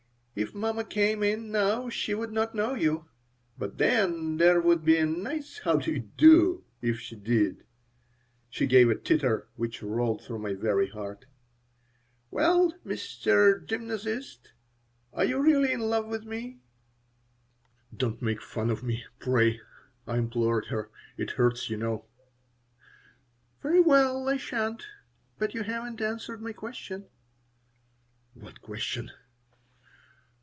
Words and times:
"If 0.33 0.55
mamma 0.55 0.85
came 0.85 1.23
in 1.23 1.51
now 1.51 1.89
she 1.89 2.13
would 2.13 2.31
not 2.31 2.55
know 2.55 2.73
you. 2.73 3.09
But 3.57 3.77
then 3.77 4.37
there 4.37 4.61
would 4.61 4.85
be 4.85 4.95
a 4.95 5.05
nice 5.05 5.59
how 5.59 5.75
do 5.75 5.91
you 5.91 5.99
do 5.99 6.63
if 6.81 7.01
she 7.01 7.17
did." 7.17 7.65
She 8.49 8.65
gave 8.65 8.89
a 8.89 8.95
titter 8.95 9.49
which 9.57 9.83
rolled 9.83 10.23
through 10.23 10.39
my 10.39 10.53
very 10.53 10.87
heart. 10.89 11.25
"Well, 12.31 12.73
Mr. 12.85 13.59
Gymnasist, 13.63 14.45
[note] 14.45 14.51
are 15.19 15.25
you 15.25 15.41
really 15.43 15.73
in 15.73 15.81
love 15.81 16.07
with 16.07 16.23
me?" 16.23 16.59
"Don't 17.95 18.21
make 18.21 18.41
fun 18.41 18.69
of 18.69 18.83
me, 18.83 19.03
pray," 19.19 19.59
I 20.07 20.15
implored 20.17 20.67
her. 20.67 20.89
"It 21.17 21.31
hurts, 21.31 21.69
you 21.69 21.75
know." 21.75 22.05
"Very 23.61 23.81
well, 23.81 24.29
I 24.29 24.37
sha'n't. 24.37 24.85
But 25.37 25.53
you 25.53 25.63
haven't 25.63 25.99
answered 25.99 26.41
my 26.41 26.53
question." 26.53 27.09
"What 28.33 28.61
question?" 28.61 29.11